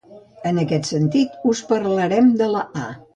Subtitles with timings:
[0.27, 2.91] I en aquest sentit us parlarem de la a.